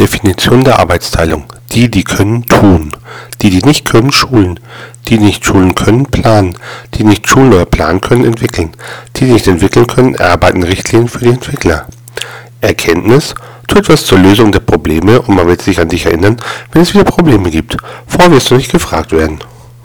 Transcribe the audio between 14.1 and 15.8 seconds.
Lösung der Probleme und man wird sich